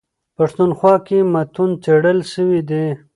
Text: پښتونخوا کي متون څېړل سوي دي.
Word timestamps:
پښتونخوا 0.37 0.95
کي 1.07 1.17
متون 1.33 1.71
څېړل 1.83 2.19
سوي 2.33 2.61
دي. 2.69 2.85